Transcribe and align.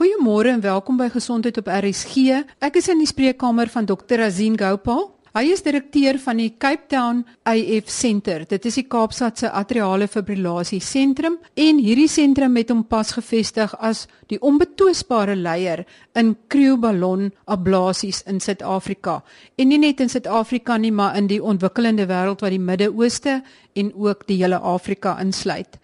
Goeiemôre 0.00 0.48
en 0.48 0.62
welkom 0.64 0.96
by 0.96 1.10
Gesondheid 1.12 1.58
op 1.60 1.66
RSG. 1.68 2.38
Ek 2.64 2.78
is 2.80 2.86
in 2.88 3.02
die 3.02 3.08
spreekkamer 3.10 3.68
van 3.68 3.84
Dr. 3.84 4.22
Azin 4.24 4.54
Gopal. 4.56 5.10
Hy 5.36 5.42
is 5.52 5.60
direkteur 5.60 6.16
van 6.24 6.40
die 6.40 6.54
Cape 6.56 6.88
Town 6.88 7.20
AF 7.44 7.92
Center. 7.92 8.46
Dit 8.48 8.64
is 8.64 8.78
die 8.80 8.86
Kaapstad 8.88 9.42
se 9.42 9.50
atriale 9.52 10.08
fibrillasie 10.08 10.80
sentrum 10.80 11.36
en 11.52 11.82
hierdie 11.84 12.08
sentrum 12.08 12.56
het 12.56 12.72
hom 12.72 12.80
pas 12.88 13.12
gevestig 13.12 13.76
as 13.76 14.06
die 14.32 14.40
onbetwisbare 14.40 15.36
leier 15.36 15.84
in 16.16 16.32
krioballon 16.48 17.28
ablasies 17.44 18.24
in 18.24 18.40
Suid-Afrika. 18.40 19.20
En 19.60 19.68
nie 19.68 19.82
net 19.84 20.00
in 20.00 20.08
Suid-Afrika 20.08 20.80
nie, 20.80 20.96
maar 20.96 21.20
in 21.20 21.28
die 21.28 21.42
ontwikkelende 21.44 22.08
wêreld 22.08 22.40
wat 22.40 22.56
die 22.56 22.64
Midde-Ooste 22.72 23.42
en 23.76 23.92
ook 24.00 24.24
die 24.32 24.40
hele 24.40 24.64
Afrika 24.64 25.18
insluit. 25.20 25.76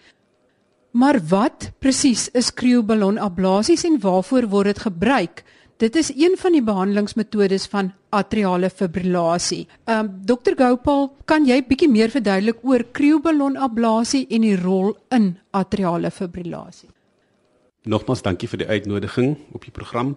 Maar 0.97 1.19
wat 1.29 1.71
presies 1.79 2.31
is 2.33 2.49
krioballon 2.57 3.19
ablasies 3.21 3.85
en 3.85 3.99
waarvoor 4.01 4.47
word 4.49 4.71
dit 4.71 4.79
gebruik? 4.87 5.43
Dit 5.77 5.97
is 6.01 6.09
een 6.17 6.39
van 6.41 6.55
die 6.57 6.63
behandelingsmetodes 6.65 7.67
van 7.69 7.91
atriale 8.17 8.71
fibrillasie. 8.73 9.67
Ehm 9.85 10.07
um, 10.07 10.13
Dr 10.25 10.57
Gopal, 10.57 11.11
kan 11.29 11.45
jy 11.45 11.59
bietjie 11.69 11.91
meer 11.93 12.09
verduidelik 12.15 12.65
oor 12.65 12.85
krioballon 12.97 13.59
ablasie 13.61 14.25
en 14.31 14.47
die 14.47 14.57
rol 14.57 14.95
in 15.13 15.35
atriale 15.51 16.11
fibrillasie? 16.11 16.89
Nogmaals 17.85 18.25
dankie 18.25 18.49
vir 18.49 18.65
die 18.65 18.71
uitnodiging 18.73 19.37
op 19.53 19.69
die 19.69 19.75
program. 19.75 20.17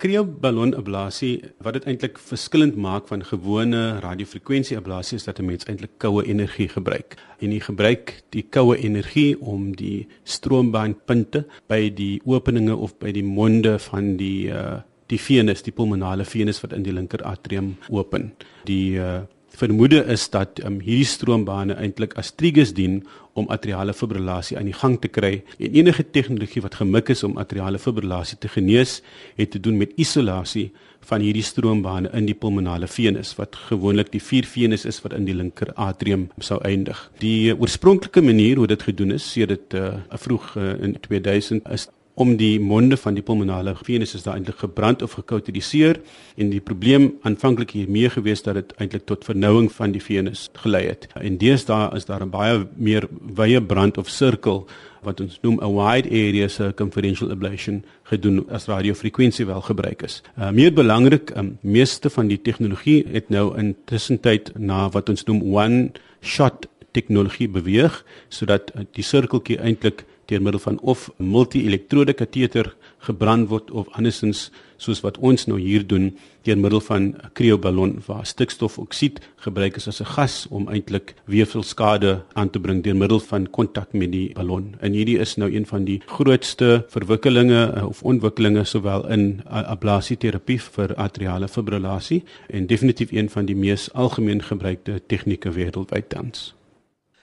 Krioballon 0.00 0.70
ablasie 0.78 1.42
wat 1.60 1.74
dit 1.76 1.84
eintlik 1.90 2.16
verskillend 2.24 2.76
maak 2.80 3.10
van 3.10 3.20
gewone 3.20 3.98
radiofrekwensie 4.00 4.78
ablasie 4.78 5.18
is 5.20 5.26
dat 5.28 5.38
'n 5.38 5.44
mens 5.44 5.66
eintlik 5.68 5.98
koue 5.98 6.24
energie 6.24 6.68
gebruik. 6.68 7.16
En 7.40 7.52
jy 7.52 7.60
gebruik 7.60 8.22
die 8.30 8.46
koue 8.50 8.76
energie 8.76 9.40
om 9.40 9.76
die 9.76 10.08
stroombaanpunte 10.24 11.44
by 11.68 11.90
die 11.94 12.20
openinge 12.24 12.76
of 12.76 12.98
by 12.98 13.12
die 13.12 13.24
monde 13.24 13.78
van 13.78 14.16
die 14.16 14.48
uh, 14.48 14.80
die 15.06 15.20
venus, 15.20 15.62
die 15.62 15.72
pulmonale 15.72 16.24
venus 16.24 16.60
wat 16.60 16.72
in 16.72 16.82
die 16.82 16.92
linker 16.92 17.22
atrium 17.22 17.76
open. 17.90 18.32
Die 18.64 18.96
uh, 18.98 19.20
vermoede 19.60 20.00
is 20.12 20.28
dat 20.32 20.60
um, 20.64 20.80
hierdie 20.84 21.08
stroombane 21.08 21.76
eintlik 21.80 22.16
as 22.20 22.32
trigus 22.32 22.72
dien 22.76 23.00
om 23.38 23.48
atriale 23.54 23.94
fibrillasie 23.94 24.56
aan 24.58 24.68
die 24.68 24.76
gang 24.76 24.96
te 25.00 25.08
kry. 25.08 25.40
En 25.58 25.76
enige 25.78 26.04
tegnologie 26.16 26.62
wat 26.64 26.78
gemik 26.80 27.12
is 27.14 27.22
om 27.26 27.38
atriale 27.40 27.78
fibrillasie 27.78 28.38
te 28.40 28.50
genees, 28.50 29.00
het 29.38 29.52
te 29.54 29.60
doen 29.62 29.78
met 29.80 29.92
isolasie 30.00 30.70
van 31.08 31.22
hierdie 31.24 31.44
stroombane 31.46 32.10
in 32.16 32.26
die 32.28 32.36
pulmonale 32.36 32.88
venus 32.90 33.32
wat 33.38 33.56
gewoonlik 33.70 34.10
die 34.12 34.22
vier 34.22 34.48
venus 34.48 34.84
is 34.88 35.00
wat 35.04 35.14
in 35.16 35.28
die 35.28 35.36
linker 35.36 35.72
atrium 35.80 36.28
sou 36.44 36.60
eindig. 36.66 36.98
Die 37.22 37.54
oorspronklike 37.54 38.22
manier 38.24 38.60
hoe 38.60 38.68
dit 38.70 38.82
gedoen 38.90 39.16
is, 39.16 39.30
sedert 39.32 39.76
uh, 39.78 39.94
vroeg 40.26 40.52
uh, 40.56 40.74
in 40.84 40.98
2000 41.00 41.70
is 41.72 41.88
om 42.20 42.34
die 42.36 42.60
monde 42.60 42.98
van 43.00 43.16
die 43.16 43.22
pulmonale 43.24 43.72
venus 43.80 44.12
is 44.14 44.26
daar 44.26 44.36
eintlik 44.36 44.60
gebrand 44.60 45.02
of 45.02 45.14
gekauteriseer 45.16 46.02
en 46.36 46.50
die 46.52 46.60
probleem 46.60 47.14
aanvanklik 47.24 47.72
hiermee 47.78 48.10
gewees 48.12 48.44
dat 48.44 48.58
dit 48.58 48.74
eintlik 48.76 49.06
tot 49.08 49.24
vernouing 49.24 49.70
van 49.72 49.94
die 49.94 50.02
venus 50.04 50.48
gelei 50.60 50.82
het. 50.90 51.06
En 51.16 51.38
deesdae 51.40 51.88
is 51.96 52.04
daar 52.04 52.20
'n 52.20 52.30
baie 52.30 52.66
meer 52.76 53.08
wye 53.36 53.62
brand 53.62 53.98
of 53.98 54.08
sirkel 54.08 54.66
wat 55.02 55.20
ons 55.20 55.38
noem 55.42 55.58
'n 55.62 55.74
wide 55.74 56.08
area 56.10 56.48
circumferential 56.48 57.30
ablation 57.30 57.84
gedoen 58.02 58.44
as 58.50 58.66
radiofrekwensie 58.66 59.46
wel 59.46 59.60
gebruik 59.60 60.02
is. 60.02 60.22
Uh, 60.38 60.50
meer 60.50 60.72
belangrik, 60.72 61.32
um, 61.36 61.58
meeste 61.60 62.10
van 62.10 62.28
die 62.28 62.42
tegnologie 62.42 63.06
het 63.12 63.28
nou 63.28 63.58
intussen 63.58 64.20
tyd 64.20 64.52
na 64.58 64.88
wat 64.88 65.08
ons 65.08 65.24
noem 65.24 65.54
one 65.54 65.90
shot 66.20 66.68
tegnologie 66.92 67.48
beweeg 67.48 68.04
sodat 68.28 68.72
uh, 68.74 68.82
die 68.92 69.04
sirkeltjie 69.04 69.58
eintlik 69.58 70.04
deur 70.30 70.42
middel 70.42 70.62
van 70.62 70.78
of 70.80 71.08
multi-elektrode 71.18 72.14
kateter 72.14 72.74
gebrand 73.06 73.48
word 73.50 73.70
of 73.70 73.88
andersins 73.98 74.48
soos 74.80 75.02
wat 75.04 75.18
ons 75.18 75.46
nou 75.50 75.58
hier 75.60 75.84
doen 75.86 76.10
deur 76.46 76.58
middel 76.58 76.80
van 76.80 77.02
'n 77.02 77.30
krioballon 77.36 77.98
waar 78.06 78.26
stikstofoksied 78.26 79.20
gebruik 79.44 79.76
is 79.76 79.88
as 79.88 80.00
'n 80.00 80.12
gas 80.16 80.46
om 80.50 80.68
eintlik 80.68 81.14
weefselskade 81.26 82.22
aan 82.34 82.50
te 82.50 82.60
bring 82.60 82.82
deur 82.82 82.96
middel 82.96 83.20
van 83.20 83.50
kontak 83.50 83.92
met 83.92 84.12
die 84.12 84.32
ballon. 84.32 84.76
En 84.80 84.92
hierdie 84.92 85.18
is 85.18 85.36
nou 85.36 85.54
een 85.54 85.66
van 85.66 85.84
die 85.84 86.00
grootste 86.06 86.84
verwikkelinge 86.88 87.72
eh, 87.72 87.88
of 87.88 88.02
ontwikkelinge 88.02 88.64
sowel 88.64 89.08
in 89.08 89.42
ablasieterapie 89.46 90.60
vir 90.60 90.94
atriale 90.96 91.48
fibrillasie 91.48 92.24
en 92.48 92.66
definitief 92.66 93.12
een 93.12 93.30
van 93.30 93.44
die 93.44 93.56
mees 93.56 93.92
algemeen 93.92 94.42
gebruikte 94.42 95.02
tegnieke 95.06 95.50
wêreldwyd 95.52 96.08
tans. 96.08 96.54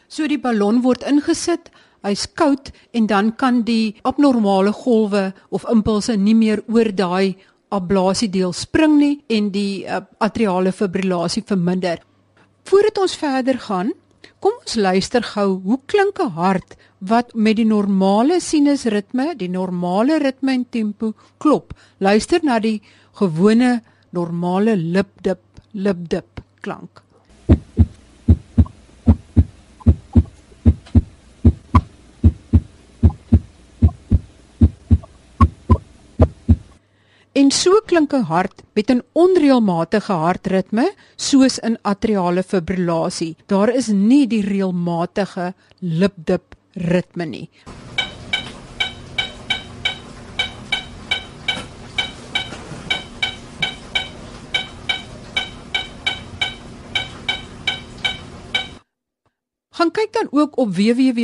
So 0.08 0.28
die 0.28 0.40
ballon 0.40 0.82
word 0.82 1.04
ingesit 1.04 1.72
hy's 2.06 2.28
koud 2.38 2.72
en 2.94 3.08
dan 3.08 3.32
kan 3.36 3.64
die 3.68 3.96
abnormale 4.04 4.74
golwe 4.74 5.34
of 5.50 5.66
impulse 5.72 6.16
nie 6.18 6.36
meer 6.36 6.64
oor 6.68 6.92
daai 6.92 7.36
ablasie 7.70 8.30
deel 8.32 8.54
spring 8.54 8.98
nie 9.00 9.16
en 9.30 9.50
die 9.52 9.86
uh, 9.86 10.02
atriale 10.24 10.72
fibrillasie 10.72 11.44
verminder. 11.48 12.00
Voordat 12.68 13.02
ons 13.04 13.16
verder 13.16 13.60
gaan, 13.64 13.92
kom 14.40 14.56
ons 14.62 14.76
luister 14.76 15.24
gou 15.34 15.60
hoe 15.66 15.80
klink 15.86 16.20
'n 16.20 16.36
hart 16.38 16.78
wat 17.00 17.36
met 17.36 17.58
die 17.58 17.66
normale 17.66 18.40
sinusritme, 18.42 19.36
die 19.36 19.50
normale 19.50 20.18
ritme 20.20 20.54
en 20.54 20.66
tempo 20.70 21.14
klop. 21.38 21.74
Luister 22.00 22.40
na 22.44 22.60
die 22.60 22.82
gewone 23.20 23.82
normale 24.12 24.76
lipdip 24.76 25.44
lipdip 25.74 26.42
klank. 26.62 27.07
En 37.38 37.52
so 37.54 37.82
klink 37.86 38.14
'n 38.18 38.24
hart 38.34 38.64
met 38.74 38.90
'n 38.92 39.04
onreëlmatige 39.24 40.14
hartritme 40.26 40.94
soos 41.16 41.60
in 41.60 41.78
atriale 41.82 42.44
fibrillasie. 42.44 43.36
Daar 43.46 43.70
is 43.70 43.88
nie 43.88 44.28
die 44.28 44.42
reëlmatige 44.42 45.54
lipdip 45.80 46.56
ritme 46.74 47.26
nie. 47.26 47.50
Gaan 59.78 59.92
kyk 59.92 60.14
dan 60.14 60.28
ook 60.32 60.58
op 60.58 60.76
www.rsg.co.za. 60.76 61.18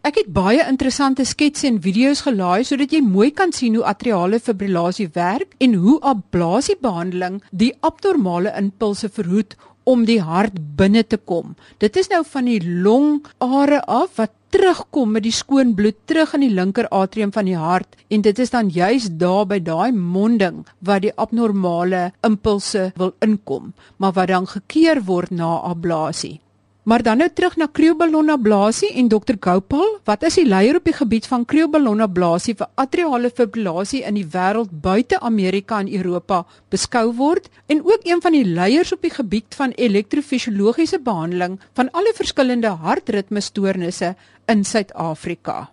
Ek 0.00 0.16
het 0.16 0.28
baie 0.32 0.62
interessante 0.64 1.26
sketse 1.28 1.66
en 1.68 1.76
video's 1.84 2.22
gelaai 2.24 2.64
sodat 2.64 2.94
jy 2.94 3.02
mooi 3.04 3.26
kan 3.36 3.50
sien 3.52 3.74
hoe 3.76 3.84
atriale 3.84 4.38
fibrillasie 4.40 5.10
werk 5.12 5.52
en 5.60 5.74
hoe 5.82 5.98
ablasiebehandeling 6.12 7.36
die 7.52 7.74
abnormale 7.84 8.54
impulse 8.56 9.10
verhoed 9.12 9.58
om 9.84 10.06
die 10.08 10.22
hart 10.24 10.56
binne 10.80 11.04
te 11.04 11.18
kom. 11.18 11.52
Dit 11.84 12.00
is 12.00 12.08
nou 12.08 12.22
van 12.32 12.48
die 12.48 12.62
longare 12.64 13.82
af 13.84 14.16
wat 14.16 14.32
terugkom 14.56 15.12
met 15.18 15.28
die 15.28 15.36
skoon 15.36 15.76
bloed 15.76 16.00
terug 16.08 16.32
in 16.38 16.48
die 16.48 16.54
linker 16.56 16.88
atrium 16.88 17.36
van 17.36 17.52
die 17.52 17.60
hart 17.60 18.00
en 18.08 18.24
dit 18.24 18.40
is 18.40 18.56
dan 18.56 18.72
juis 18.72 19.12
daar 19.20 19.44
by 19.52 19.60
daai 19.60 19.92
monding 19.92 20.64
wat 20.80 21.04
die 21.04 21.12
abnormale 21.12 22.06
impulse 22.24 22.88
wil 22.96 23.12
inkom, 23.20 23.74
maar 24.00 24.16
wat 24.16 24.32
dan 24.32 24.48
gekeer 24.48 25.04
word 25.04 25.30
na 25.30 25.58
ablasie. 25.60 26.38
Maar 26.82 27.02
dan 27.02 27.18
nou 27.20 27.28
terug 27.28 27.56
na 27.60 27.66
krioballonablasie 27.66 28.88
en 28.96 29.08
Dr 29.08 29.36
Gopal, 29.40 29.98
wat 30.08 30.22
is 30.24 30.38
die 30.40 30.46
leier 30.48 30.78
op 30.78 30.86
die 30.88 30.94
gebied 30.96 31.26
van 31.28 31.44
krioballonablasie 31.44 32.54
vir 32.56 32.70
atriale 32.80 33.28
fibrillasie 33.30 34.00
in 34.08 34.16
die 34.16 34.24
wêreld 34.24 34.72
buite 34.72 35.18
Amerika 35.20 35.82
en 35.84 35.90
Europa 35.92 36.46
beskou 36.72 37.10
word 37.18 37.50
en 37.68 37.82
ook 37.84 38.08
een 38.08 38.22
van 38.24 38.32
die 38.32 38.46
leiers 38.48 38.94
op 38.96 39.04
die 39.04 39.12
gebied 39.12 39.58
van 39.58 39.76
elektrofisiologiese 39.76 41.02
behandeling 41.04 41.58
van 41.76 41.92
alle 41.92 42.14
verskillende 42.16 42.72
hartritmestoornisse 42.80 44.14
in 44.48 44.64
Suid-Afrika. 44.64 45.68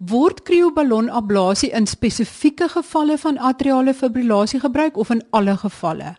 Word 0.00 0.42
krioballonablasie 0.48 1.74
in 1.76 1.86
spesifieke 1.86 2.72
gevalle 2.72 3.18
van 3.18 3.38
atriale 3.38 3.94
fibrillasie 3.94 4.64
gebruik 4.64 4.96
of 4.96 5.12
in 5.12 5.22
alle 5.30 5.60
gevalle? 5.60 6.16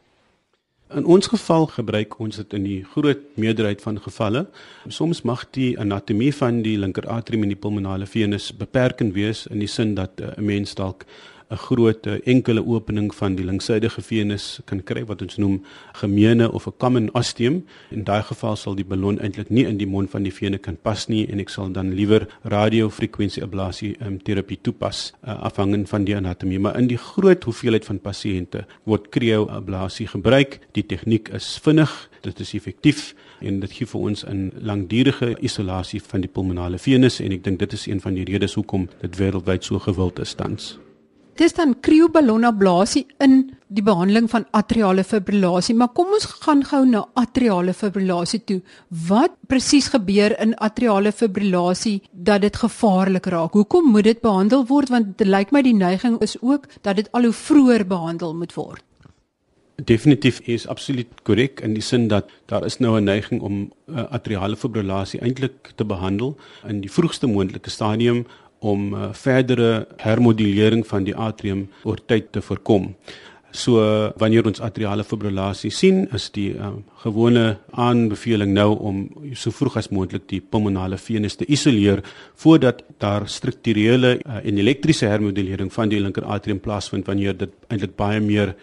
In 0.93 1.05
ons 1.09 1.27
geval 1.27 1.65
gebruik 1.73 2.19
ons 2.21 2.35
dit 2.37 2.53
in 2.53 2.65
die 2.67 2.79
groot 2.85 3.21
meerderheid 3.41 3.81
van 3.81 3.95
gevalle. 4.01 4.43
Soms 4.87 5.23
mag 5.25 5.47
die 5.57 5.71
anatomie 5.79 6.29
van 6.37 6.59
die 6.61 6.75
linker 6.77 7.07
atrium 7.09 7.47
en 7.47 7.53
die 7.53 7.57
pulmonale 7.57 8.05
venus 8.05 8.51
beperkend 8.53 9.15
wees 9.17 9.47
in 9.49 9.63
die 9.63 9.69
sin 9.71 9.95
dat 9.97 10.21
eh, 10.21 10.37
'n 10.37 10.45
mens 10.45 10.75
dalk 10.77 11.05
'n 11.53 11.57
groot 11.57 12.07
uh, 12.07 12.17
enkele 12.25 12.65
opening 12.65 13.13
van 13.15 13.35
die 13.35 13.45
linksydige 13.45 14.01
venus 14.01 14.59
kan 14.65 14.81
kry 14.83 15.03
wat 15.05 15.21
ons 15.21 15.37
noem 15.37 15.61
gemeene 16.01 16.51
of 16.51 16.67
'n 16.67 16.73
common 16.77 17.09
ostium. 17.13 17.65
In 17.91 18.03
daai 18.03 18.23
geval 18.23 18.55
sal 18.55 18.75
die 18.75 18.85
ballon 18.85 19.19
eintlik 19.19 19.49
nie 19.49 19.65
in 19.65 19.77
die 19.77 19.87
mond 19.87 20.09
van 20.09 20.23
die 20.23 20.33
vene 20.33 20.57
kan 20.57 20.77
pas 20.81 21.07
nie 21.07 21.27
en 21.27 21.39
ek 21.39 21.49
sal 21.49 21.71
dan 21.71 21.93
liewer 21.93 22.27
radiofrekwensie 22.43 23.43
ablasie 23.43 23.95
um, 24.01 24.17
terapie 24.17 24.57
toepas 24.61 25.13
uh, 25.27 25.43
afhangend 25.43 25.89
van 25.89 26.03
die 26.03 26.15
anatomie. 26.15 26.59
Maar 26.59 26.77
in 26.79 26.87
die 26.87 26.97
groot 26.97 27.43
hoeveelheid 27.43 27.85
van 27.85 27.99
pasiënte 27.99 28.65
word 28.83 29.09
krioablasie 29.09 30.07
gebruik. 30.07 30.59
Die 30.71 30.85
tegniek 30.85 31.29
is 31.29 31.59
vinnig, 31.63 32.09
dit 32.21 32.39
is 32.39 32.53
effektief 32.53 33.13
en 33.41 33.59
dit 33.59 33.71
gee 33.71 33.85
vir 33.85 34.01
ons 34.01 34.25
'n 34.25 34.51
langdurige 34.61 35.35
isolasie 35.41 36.01
van 36.01 36.21
die 36.21 36.29
pulmonale 36.29 36.79
venus 36.79 37.19
en 37.19 37.31
ek 37.31 37.43
dink 37.43 37.59
dit 37.59 37.73
is 37.73 37.85
een 37.87 38.01
van 38.01 38.13
die 38.13 38.25
redes 38.25 38.53
hoekom 38.53 38.89
dit 39.01 39.17
wêreldwyd 39.17 39.63
so 39.63 39.79
gewild 39.79 40.19
is 40.19 40.33
tans. 40.33 40.82
Dis 41.33 41.55
dan 41.57 41.71
krioballonablasie 41.81 43.07
in 43.25 43.39
die 43.73 43.81
behandeling 43.81 44.27
van 44.29 44.45
atriale 44.53 45.01
fibrillasie, 45.01 45.73
maar 45.73 45.89
kom 45.97 46.11
ons 46.13 46.27
gaan 46.45 46.61
gou 46.69 46.83
na 46.85 47.01
atriale 47.17 47.73
fibrillasie 47.73 48.43
toe. 48.45 48.59
Wat 49.07 49.33
presies 49.49 49.89
gebeur 49.95 50.35
in 50.43 50.53
atriale 50.61 51.11
fibrillasie 51.11 52.03
dat 52.11 52.45
dit 52.45 52.61
gevaarlik 52.61 53.31
raak? 53.33 53.57
Hoekom 53.57 53.89
moet 53.95 54.11
dit 54.11 54.21
behandel 54.21 54.67
word 54.69 54.93
want 54.93 55.17
dit 55.17 55.27
lyk 55.27 55.51
my 55.51 55.65
die 55.65 55.73
neiging 55.73 56.21
is 56.21 56.37
ook 56.41 56.69
dat 56.85 57.01
dit 57.01 57.09
al 57.17 57.31
hoe 57.31 57.37
vroeër 57.43 57.87
behandel 57.89 58.37
moet 58.37 58.53
word. 58.53 58.85
Definitief 59.81 60.37
is 60.45 60.67
absoluut 60.69 61.09
korrek 61.25 61.63
in 61.65 61.73
die 61.73 61.81
sin 61.81 62.05
dat 62.07 62.29
daar 62.45 62.65
is 62.65 62.77
nou 62.77 62.99
'n 62.99 63.03
neiging 63.03 63.41
om 63.41 63.73
uh, 63.89 64.05
atriale 64.13 64.55
fibrillasie 64.55 65.19
eintlik 65.19 65.73
te 65.75 65.85
behandel 65.85 66.37
in 66.67 66.81
die 66.81 66.91
vroegste 66.91 67.27
moontlike 67.27 67.69
stadium 67.69 68.25
om 68.63 68.93
uh, 68.95 69.11
verdere 69.17 69.85
hermodulering 70.03 70.85
van 70.87 71.05
die 71.07 71.15
atrium 71.15 71.67
oor 71.83 71.99
tyd 72.07 72.31
te 72.31 72.41
voorkom. 72.41 72.93
So 73.53 73.77
uh, 73.77 74.09
wanneer 74.17 74.47
ons 74.49 74.61
atriale 74.65 75.03
fibrillasie 75.05 75.69
sien, 75.69 76.07
is 76.17 76.31
die 76.33 76.49
uh, 76.57 76.71
gewone 77.03 77.59
aanbeveling 77.77 78.49
nou 78.55 78.71
om 78.81 79.03
so 79.37 79.53
vroeg 79.53 79.77
as 79.83 79.91
moontlik 79.93 80.25
die 80.31 80.39
pulmonale 80.41 80.97
venus 80.97 81.37
te 81.37 81.45
isoleer 81.45 82.01
voordat 82.41 82.81
daar 83.03 83.27
strukturele 83.29 84.15
uh, 84.17 84.39
en 84.41 84.61
elektriese 84.63 85.11
hermodulering 85.11 85.69
van 85.73 85.93
die 85.93 86.01
linker 86.01 86.25
atrium 86.25 86.63
plaasvind 86.65 87.05
wanneer 87.05 87.37
dit 87.37 87.53
eintlik 87.69 87.93
baie 87.99 88.23
meer 88.25 88.55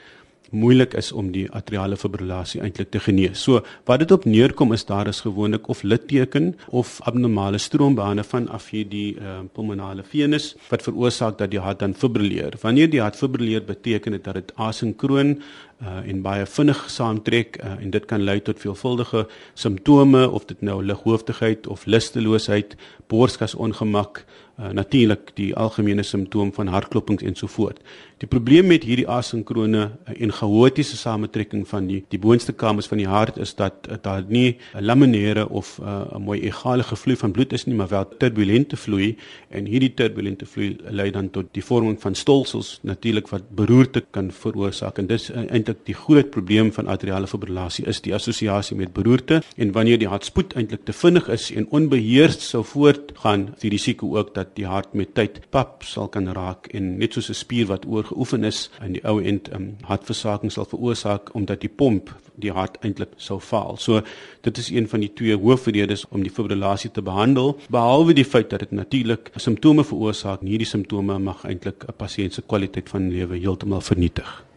moeilik 0.50 0.94
is 0.98 1.12
om 1.12 1.30
die 1.32 1.46
atriale 1.54 1.96
fibrillasie 1.96 2.60
eintlik 2.60 2.90
te 2.90 3.00
genees. 3.00 3.42
So 3.42 3.62
wat 3.88 4.02
dit 4.02 4.10
op 4.10 4.24
neerkom 4.24 4.72
is 4.72 4.84
daar 4.88 5.08
is 5.08 5.22
gewoonlik 5.24 5.68
of 5.68 5.82
litteken 5.82 6.54
of 6.68 6.98
abnormale 7.08 7.58
stroombane 7.58 8.24
van 8.24 8.48
af 8.48 8.68
hier 8.70 8.88
die 8.88 9.14
uh, 9.16 9.40
pulmonale 9.54 10.02
venus 10.02 10.54
wat 10.68 10.82
veroorsaak 10.82 11.38
dat 11.38 11.50
die 11.50 11.62
hart 11.62 11.78
dan 11.78 11.94
fibrilleer. 11.94 12.58
Wanneer 12.62 12.90
die 12.90 13.00
hart 13.00 13.16
fibrilleer 13.16 13.64
beteken 13.64 14.12
dit 14.12 14.24
dat 14.24 14.34
dit 14.34 14.52
asinkroon 14.56 15.38
uh, 15.82 16.10
en 16.10 16.22
baie 16.22 16.46
vinnig 16.46 16.84
saamtrek 16.90 17.58
uh, 17.62 17.76
en 17.80 17.90
dit 17.90 18.04
kan 18.04 18.22
lei 18.22 18.40
tot 18.40 18.60
veelvuldige 18.60 19.26
simptome 19.54 20.28
of 20.30 20.44
dit 20.44 20.60
nou 20.60 20.80
lighoofdigheid 20.84 21.66
of 21.66 21.86
lusteloosheid, 21.86 22.76
borskas 23.10 23.54
ongemak, 23.54 24.24
uh, 24.60 24.70
natuurlik 24.76 25.32
die 25.34 25.50
algemene 25.56 26.04
simptoom 26.06 26.52
van 26.54 26.68
hartklopings 26.68 27.24
en 27.26 27.36
so 27.36 27.48
voort. 27.50 27.80
Die 28.20 28.28
probleem 28.28 28.68
met 28.68 28.84
hierdie 28.84 29.06
asinkrone 29.08 29.86
en 30.12 30.32
chaotiese 30.36 30.98
samentrekking 31.00 31.64
van 31.68 31.86
die 31.88 32.02
die 32.12 32.20
boonste 32.20 32.52
kamers 32.52 32.90
van 32.90 33.00
die 33.00 33.08
hart 33.08 33.38
is 33.40 33.54
dat 33.56 33.88
daar 34.04 34.24
nie 34.28 34.58
'n 34.74 34.84
laminêre 34.84 35.48
of 35.48 35.78
'n 35.78 35.84
uh, 35.84 36.18
mooi 36.18 36.40
egale 36.40 36.84
vloei 36.84 37.16
van 37.16 37.32
bloed 37.32 37.52
is 37.52 37.64
nie, 37.64 37.74
maar 37.74 37.88
wel 37.88 38.08
turbulente 38.18 38.76
vloei 38.76 39.16
en 39.48 39.64
hierdie 39.64 39.94
turbulente 39.94 40.46
vloei 40.46 40.76
lei 40.90 41.10
dan 41.10 41.30
tot 41.30 41.46
die 41.52 41.64
vorming 41.64 42.00
van 42.00 42.14
stolsels 42.14 42.78
natuurlik 42.82 43.28
wat 43.28 43.42
beroerte 43.50 44.04
kan 44.10 44.30
veroorsaak 44.30 44.98
en 44.98 45.06
dis 45.06 45.30
uh, 45.30 45.44
eintlik 45.70 45.86
die 45.86 45.94
groot 45.94 46.30
probleem 46.30 46.70
van 46.74 46.88
atriale 46.90 47.28
fibrillasie 47.30 47.86
is 47.86 48.00
die 48.02 48.14
assosiasie 48.14 48.76
met 48.76 48.92
beroerte 48.92 49.40
en 49.56 49.72
wanneer 49.72 49.98
die 49.98 50.08
hartspoed 50.08 50.56
eintlik 50.56 50.84
te 50.84 50.92
vinnig 50.92 51.28
is 51.30 51.50
en 51.54 51.68
onbeheers 51.70 52.40
sou 52.50 52.64
voortgaan, 52.64 53.50
is 53.54 53.62
die 53.62 53.70
risiko 53.70 54.16
ook 54.16 54.34
dat 54.34 54.56
die 54.56 54.66
hart 54.66 54.94
met 54.94 55.14
tyd 55.14 55.40
pap 55.50 55.84
sal 55.84 56.08
kan 56.08 56.28
raak 56.34 56.68
en 56.74 56.98
net 56.98 57.14
soos 57.14 57.30
'n 57.30 57.34
spier 57.34 57.66
wat 57.66 57.86
oor 57.86 58.04
geoefen 58.04 58.44
is 58.44 58.70
in 58.82 58.92
die 58.92 59.04
ou 59.04 59.22
end 59.22 59.52
um, 59.54 59.76
hartversaking 59.82 60.50
sal 60.50 60.64
veroorsaak 60.64 61.34
omdat 61.34 61.60
die 61.60 61.68
pomp 61.70 62.10
die 62.40 62.52
hart 62.52 62.78
eintlik 62.82 63.10
sou 63.16 63.38
faal. 63.38 63.76
So 63.76 64.02
dit 64.42 64.58
is 64.58 64.70
een 64.70 64.88
van 64.88 65.00
die 65.00 65.12
twee 65.12 65.36
hoofredes 65.36 66.06
om 66.10 66.22
die 66.22 66.30
fibrillasie 66.30 66.90
te 66.90 67.02
behandel 67.02 67.58
behalwe 67.68 68.14
die 68.14 68.24
feit 68.24 68.50
dat 68.50 68.60
dit 68.60 68.72
natuurlik 68.72 69.30
simptome 69.36 69.84
veroorsaak. 69.84 70.40
Hierdie 70.40 70.66
simptome 70.66 71.18
mag 71.18 71.44
eintlik 71.44 71.84
'n 71.84 71.96
pasiënt 71.96 72.34
se 72.34 72.42
kwaliteit 72.42 72.88
van 72.88 73.10
lewe 73.10 73.36
heeltemal 73.36 73.80
vernietig. 73.80 74.49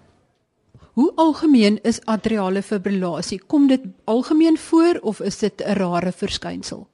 Hoe 0.94 1.12
algemeen 1.16 1.80
is 1.82 1.98
atriale 2.06 2.62
fibrillasie? 2.62 3.40
Kom 3.48 3.68
dit 3.68 3.82
algemeen 4.04 4.58
voor 4.58 5.00
of 5.02 5.20
is 5.20 5.38
dit 5.38 5.64
'n 5.66 5.74
rare 5.74 6.12
verskynsel? 6.12 6.88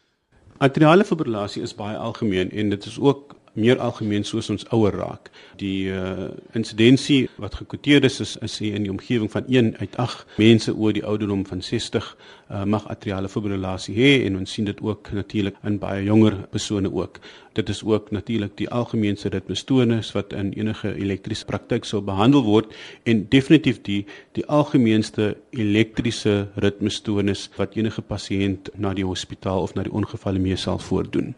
Atriale 0.58 1.04
fibrillasie 1.06 1.62
is 1.62 1.76
baie 1.76 1.98
algemeen 1.98 2.52
en 2.52 2.70
dit 2.70 2.86
is 2.86 3.00
ook 3.00 3.36
meer 3.54 3.80
algemeen 3.80 4.24
soos 4.24 4.50
ons 4.50 4.66
ouer 4.76 4.96
raak. 4.96 5.30
Die 5.60 5.90
uh, 5.92 6.30
insidensie 6.58 7.30
wat 7.42 7.56
gekwoteer 7.60 8.04
is 8.04 8.20
is, 8.20 8.38
is 8.46 8.60
in 8.62 8.86
die 8.86 8.92
omgewing 8.92 9.32
van 9.32 9.48
1 9.48 9.76
uit 9.80 9.98
8 9.98 10.26
mense 10.38 10.76
oor 10.76 10.94
die 10.94 11.06
ouderdom 11.06 11.46
van 11.46 11.62
60 11.62 12.06
uh, 12.06 12.16
eh, 12.50 12.64
mag 12.66 12.88
atriale 12.90 13.30
fibrillasie 13.30 13.94
hê 13.96 14.12
en 14.26 14.40
ons 14.40 14.54
sien 14.54 14.66
dit 14.66 14.80
ook 14.82 15.12
natuurlik 15.14 15.58
in 15.64 15.78
baie 15.80 16.04
jonger 16.04 16.36
persone 16.52 16.90
ook. 16.94 17.20
Dit 17.54 17.70
is 17.70 17.84
ook 17.84 18.12
natuurlik 18.12 18.56
die 18.58 18.70
algemeenste 18.70 19.30
ritmestoornis 19.30 20.12
wat 20.16 20.34
in 20.34 20.54
enige 20.54 20.94
elektriese 20.96 21.46
praktyk 21.46 21.86
sou 21.86 22.02
behandel 22.02 22.44
word 22.44 22.74
en 23.04 23.26
definitief 23.30 23.82
die 23.86 24.06
die 24.38 24.46
algemeenste 24.46 25.36
elektriese 25.52 26.48
ritmestoornis 26.56 27.50
wat 27.58 27.78
enige 27.78 28.02
pasiënt 28.02 28.74
na 28.78 28.94
die 28.94 29.06
hospitaal 29.06 29.62
of 29.62 29.76
na 29.76 29.86
die 29.86 29.94
ongevalle 29.94 30.40
mee 30.40 30.58
sal 30.58 30.80
voordoen. 30.80 31.36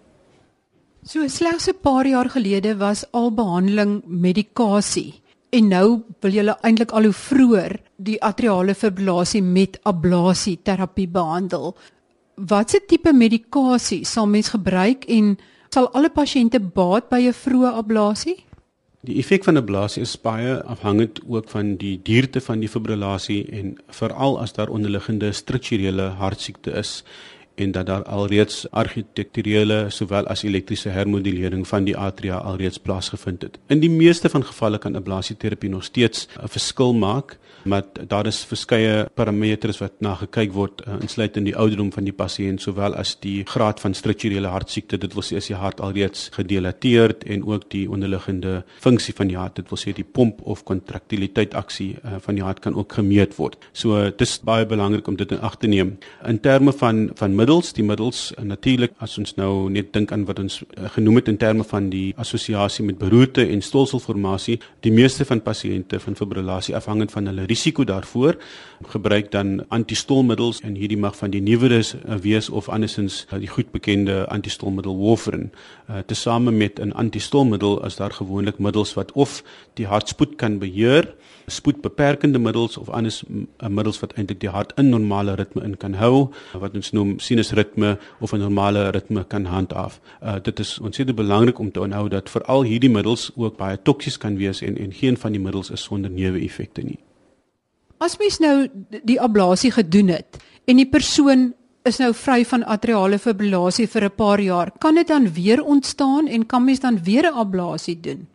So 1.04 1.28
slegs 1.28 1.68
'n 1.68 1.82
paar 1.82 2.06
jaar 2.06 2.30
gelede 2.30 2.78
was 2.78 3.06
al 3.12 3.32
behandeling 3.34 4.02
medikasie 4.06 5.22
en 5.50 5.68
nou 5.68 6.04
wil 6.22 6.32
julle 6.32 6.58
eintlik 6.62 6.92
al 6.92 7.04
hoe 7.04 7.14
vroeër 7.14 7.74
die 7.98 8.20
atriale 8.22 8.76
fibrillasie 8.76 9.42
met 9.42 9.80
ablasie 9.84 10.60
terapie 10.64 11.08
behandel. 11.08 11.76
Watse 12.36 12.80
tipe 12.88 13.14
medikasie 13.14 14.06
sal 14.06 14.28
mens 14.28 14.50
gebruik 14.50 15.06
en 15.06 15.38
sal 15.74 15.90
alle 15.94 16.10
pasiënte 16.10 16.60
baat 16.60 17.10
by 17.10 17.22
'n 17.28 17.34
vroeë 17.34 17.74
ablasie? 17.82 18.46
Die 19.02 19.18
effek 19.18 19.44
van 19.44 19.56
'n 19.56 19.64
ablasie 19.64 20.02
is 20.02 20.22
baie 20.22 20.64
afhangend 20.64 21.20
ook 21.28 21.50
van 21.50 21.76
die 21.78 22.00
duurte 22.04 22.42
van 22.42 22.60
die 22.60 22.70
fibrillasie 22.70 23.50
en 23.52 23.78
veral 23.90 24.40
as 24.40 24.54
daar 24.54 24.70
onderliggende 24.70 25.32
strukturele 25.32 26.14
hartsiekte 26.22 26.72
is 26.72 27.04
en 27.62 27.72
dat 27.72 27.86
daar 27.86 28.04
alreeds 28.04 28.66
argitekturele 28.72 29.86
sowel 29.90 30.28
as 30.28 30.44
elektriese 30.44 30.90
hermodulering 30.90 31.68
van 31.68 31.86
die 31.88 31.98
atria 31.98 32.38
alreeds 32.38 32.80
plaasgevind 32.80 33.42
het. 33.42 33.60
In 33.68 33.80
die 33.80 33.90
meeste 33.90 34.30
van 34.30 34.46
gevalle 34.46 34.78
kan 34.78 34.96
ablasieterapie 34.96 35.70
nog 35.70 35.84
steeds 35.84 36.28
'n 36.42 36.48
verskil 36.48 36.94
maak 36.94 37.38
maar 37.64 37.84
daar 38.08 38.26
is 38.26 38.44
verskeie 38.46 39.06
parameters 39.14 39.80
wat 39.82 40.00
na 40.00 40.14
gekyk 40.20 40.54
word 40.54 40.82
uh, 40.88 40.98
insluit 41.02 41.38
in 41.38 41.46
die 41.46 41.56
ouderdom 41.56 41.92
van 41.94 42.08
die 42.08 42.16
pasiënt 42.16 42.64
sowel 42.64 42.96
as 42.98 43.14
die 43.24 43.42
graad 43.48 43.82
van 43.84 43.94
strukturele 43.98 44.50
hartsiekte. 44.52 45.00
Dit 45.02 45.16
wil 45.18 45.26
sê 45.26 45.38
as 45.38 45.50
die 45.52 45.58
hart 45.58 45.82
alreeds 45.84 46.30
gedilateerd 46.36 47.26
en 47.30 47.46
ook 47.48 47.68
die 47.74 47.86
onderliggende 47.90 48.62
funksie 48.82 49.16
van 49.18 49.32
die 49.32 49.38
hart 49.38 49.60
dit 49.62 49.70
wil 49.70 49.82
sê 49.82 49.94
die 49.96 50.08
pomp 50.08 50.42
of 50.42 50.64
kontraktiliteit 50.68 51.56
aksie 51.58 51.94
uh, 52.02 52.18
van 52.26 52.38
die 52.40 52.46
hart 52.46 52.64
kan 52.64 52.78
ook 52.78 52.98
gemeet 53.00 53.38
word. 53.38 53.58
So 53.74 54.02
dit 54.10 54.26
is 54.26 54.40
baie 54.46 54.66
belangrik 54.66 55.08
om 55.08 55.20
dit 55.20 55.32
in 55.32 55.42
ag 55.46 55.58
te 55.62 55.70
neem. 55.72 55.98
In 56.28 56.42
terme 56.42 56.74
van 56.74 57.10
van 57.20 57.36
middels 57.52 57.74
die 57.76 57.84
middels 57.84 58.20
natuurlik 58.40 58.94
as 59.04 59.18
ons 59.20 59.34
nou 59.36 59.68
net 59.70 59.90
dink 59.92 60.14
aan 60.16 60.24
wat 60.24 60.38
ons 60.40 60.62
uh, 60.64 60.88
genoem 60.94 61.18
het 61.20 61.28
in 61.28 61.38
terme 61.38 61.66
van 61.68 61.90
die 61.92 62.14
assosiasie 62.16 62.86
met 62.88 62.98
beroerte 62.98 63.44
en 63.44 63.60
stolselformasie 63.62 64.56
die 64.86 64.92
meeste 64.96 65.26
van 65.28 65.42
pasiënte 65.44 66.00
van 66.00 66.16
fibrillasie 66.16 66.76
afhangend 66.78 67.12
van 67.12 67.28
hulle 67.28 67.44
risiko 67.50 67.84
daarvoor 67.84 68.38
gebruik 68.94 69.34
dan 69.34 69.66
antistolmiddels 69.68 70.62
en 70.64 70.78
hierdie 70.80 71.00
mag 71.00 71.18
van 71.18 71.34
die 71.34 71.42
nuweres 71.44 71.92
uh, 71.98 72.16
wees 72.24 72.48
of 72.50 72.70
andersins 72.72 73.26
uh, 73.34 73.40
die 73.42 73.52
goed 73.52 73.74
bekende 73.76 74.24
antistolmiddel 74.32 74.96
warfarin. 74.96 75.50
Uh, 75.90 76.06
tesame 76.08 76.56
met 76.56 76.80
'n 76.80 76.96
antistolmiddel 76.96 77.84
is 77.86 78.00
daar 78.00 78.16
gewoonlik 78.16 78.60
middels 78.60 78.94
wat 78.94 79.12
of 79.12 79.44
die 79.76 79.88
hartspoed 79.92 80.38
kan 80.38 80.60
beheer 80.60 81.12
spoedbeperkende 81.48 82.40
middels 82.40 82.78
of 82.78 82.90
anders 82.90 83.24
uh, 83.30 83.68
middels 83.68 84.00
wat 84.00 84.14
eintlik 84.14 84.40
die 84.40 84.50
hart 84.50 84.74
in 84.78 84.90
normale 84.90 85.36
ritme 85.36 85.64
in 85.64 85.78
kan 85.78 85.94
hou 85.94 86.32
wat 86.54 86.76
ons 86.76 86.92
noem 86.92 87.20
sinusritme 87.20 87.98
of 88.20 88.34
'n 88.34 88.40
normale 88.40 88.90
ritme 88.90 89.24
kan 89.24 89.46
handhaaf. 89.46 90.00
Uh, 90.24 90.36
dit 90.44 90.60
is 90.60 90.80
ontsettend 90.80 91.18
belangrik 91.18 91.60
om 91.60 91.72
te 91.72 91.82
onthou 91.82 92.10
dat 92.10 92.30
veral 92.30 92.64
hierdie 92.64 92.90
middels 92.90 93.32
ook 93.36 93.58
baie 93.58 93.78
toksies 93.82 94.18
kan 94.18 94.38
wees 94.38 94.62
en 94.62 94.78
en 94.78 94.94
geen 94.94 95.18
van 95.18 95.32
die 95.32 95.42
middels 95.42 95.70
is 95.70 95.84
sonder 95.84 96.12
neeweffekte 96.12 96.82
nie. 96.82 97.00
As 97.98 98.18
mens 98.18 98.40
nou 98.40 98.68
die 99.04 99.22
ablasie 99.22 99.72
gedoen 99.72 100.08
het 100.08 100.38
en 100.66 100.76
die 100.76 100.90
persoon 100.90 101.54
is 101.84 101.98
nou 101.98 102.12
vry 102.14 102.44
van 102.46 102.64
atriale 102.64 103.18
fibrillasie 103.20 103.88
vir 103.88 104.04
'n 104.06 104.16
paar 104.16 104.40
jaar, 104.40 104.72
kan 104.80 104.96
dit 104.96 105.08
dan 105.08 105.34
weer 105.34 105.64
ontstaan 105.64 106.28
en 106.28 106.46
kan 106.46 106.64
mens 106.64 106.80
dan 106.80 107.04
weer 107.04 107.24
'n 107.24 107.34
ablasie 107.34 108.00
doen? 108.00 108.28